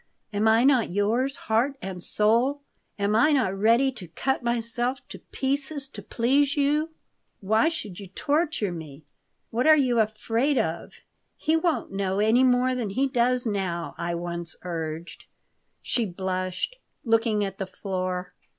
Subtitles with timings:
[0.33, 2.61] Am I not yours, heart and soul?
[2.97, 6.89] Am I not ready to cut myself to pieces to please you?
[7.39, 9.05] Why should you torture me?"
[9.51, 10.93] "What are you afraid of?
[11.37, 15.25] He won't know any more than he does now," I once urged.
[15.83, 18.33] She blushed, looking at the floor.